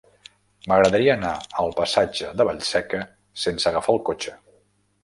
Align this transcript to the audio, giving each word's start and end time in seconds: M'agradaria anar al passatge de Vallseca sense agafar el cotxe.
M'agradaria 0.69 1.11
anar 1.17 1.33
al 1.65 1.69
passatge 1.81 2.33
de 2.41 2.49
Vallseca 2.51 3.05
sense 3.45 3.73
agafar 3.75 3.99
el 3.99 4.07
cotxe. 4.11 4.37